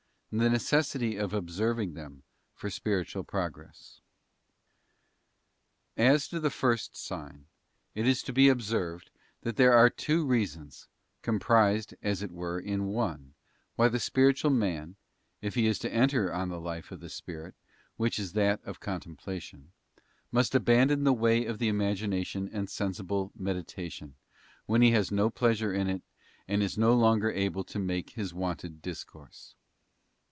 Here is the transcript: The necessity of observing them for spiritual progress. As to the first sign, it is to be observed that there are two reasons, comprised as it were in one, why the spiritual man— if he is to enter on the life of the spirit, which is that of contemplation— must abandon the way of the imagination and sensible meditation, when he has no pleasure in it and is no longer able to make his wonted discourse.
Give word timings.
The 0.33 0.49
necessity 0.49 1.17
of 1.17 1.33
observing 1.33 1.93
them 1.93 2.23
for 2.55 2.69
spiritual 2.69 3.25
progress. 3.25 3.99
As 5.97 6.25
to 6.29 6.39
the 6.39 6.49
first 6.49 6.95
sign, 6.95 7.47
it 7.95 8.07
is 8.07 8.23
to 8.23 8.31
be 8.31 8.47
observed 8.47 9.11
that 9.41 9.57
there 9.57 9.73
are 9.73 9.89
two 9.89 10.25
reasons, 10.25 10.87
comprised 11.21 11.95
as 12.01 12.21
it 12.23 12.31
were 12.31 12.57
in 12.57 12.85
one, 12.85 13.33
why 13.75 13.89
the 13.89 13.99
spiritual 13.99 14.51
man— 14.51 14.95
if 15.41 15.55
he 15.55 15.67
is 15.67 15.77
to 15.79 15.93
enter 15.93 16.33
on 16.33 16.47
the 16.47 16.61
life 16.61 16.93
of 16.93 17.01
the 17.01 17.09
spirit, 17.09 17.53
which 17.97 18.17
is 18.17 18.31
that 18.31 18.63
of 18.63 18.79
contemplation— 18.79 19.73
must 20.31 20.55
abandon 20.55 21.03
the 21.03 21.11
way 21.11 21.43
of 21.45 21.59
the 21.59 21.67
imagination 21.67 22.49
and 22.53 22.69
sensible 22.69 23.33
meditation, 23.35 24.15
when 24.65 24.81
he 24.81 24.91
has 24.91 25.11
no 25.11 25.29
pleasure 25.29 25.73
in 25.73 25.89
it 25.89 26.03
and 26.47 26.63
is 26.63 26.77
no 26.77 26.93
longer 26.95 27.31
able 27.33 27.65
to 27.65 27.79
make 27.79 28.11
his 28.11 28.33
wonted 28.33 28.81
discourse. 28.81 29.55